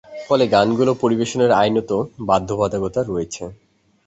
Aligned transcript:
ফলে 0.25 0.43
গানগুলি 0.47 0.93
পরিবেশনের 1.03 1.51
আইনত 1.61 1.91
বাধ্যবাধকতা 2.29 3.01
রয়েছে। 3.03 3.43